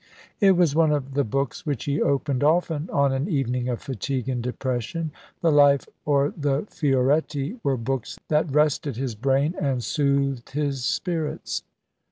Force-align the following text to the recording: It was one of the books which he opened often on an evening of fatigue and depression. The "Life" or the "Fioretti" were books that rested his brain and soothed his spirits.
It 0.39 0.53
was 0.53 0.73
one 0.73 0.91
of 0.91 1.13
the 1.13 1.23
books 1.23 1.63
which 1.63 1.83
he 1.85 2.01
opened 2.01 2.43
often 2.43 2.89
on 2.91 3.13
an 3.13 3.27
evening 3.29 3.69
of 3.69 3.83
fatigue 3.83 4.27
and 4.27 4.41
depression. 4.41 5.11
The 5.41 5.51
"Life" 5.51 5.87
or 6.05 6.33
the 6.35 6.63
"Fioretti" 6.63 7.59
were 7.63 7.77
books 7.77 8.17
that 8.27 8.51
rested 8.51 8.95
his 8.97 9.13
brain 9.13 9.53
and 9.61 9.83
soothed 9.83 10.49
his 10.49 10.83
spirits. 10.83 11.61